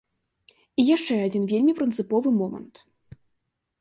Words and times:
І 0.83 0.85
яшчэ 0.95 1.15
адзін 1.27 1.43
вельмі 1.53 1.77
прынцыповы 1.81 2.29
момант. 2.41 2.75